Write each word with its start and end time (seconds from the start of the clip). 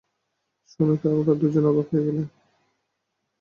শুনে 0.69 0.95
ওরা 1.11 1.33
দুজনে 1.41 1.67
অবাক 1.67 1.87
হয়ে 1.91 2.05
গেল। 2.07 2.17